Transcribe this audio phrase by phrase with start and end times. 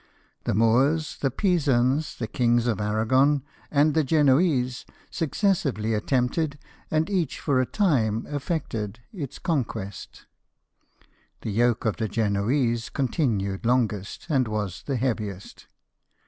[0.45, 6.57] The Moors, the Pisans, the kings of Aragon, and the Genoese, successively attempted,
[6.89, 10.25] and each for a time effected, its conquest.
[11.41, 15.67] The yoke of the Genoese continued longest, and was the heaviest.